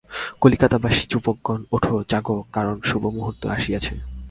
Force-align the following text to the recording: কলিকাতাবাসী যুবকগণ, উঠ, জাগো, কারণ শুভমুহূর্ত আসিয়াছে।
কলিকাতাবাসী 0.41 1.03
যুবকগণ, 1.11 1.59
উঠ, 1.71 1.85
জাগো, 2.09 2.37
কারণ 2.53 2.75
শুভমুহূর্ত 2.81 3.41
আসিয়াছে। 3.45 3.93